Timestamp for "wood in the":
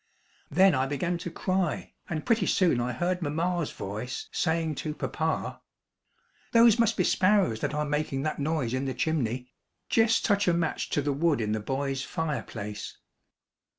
11.13-11.59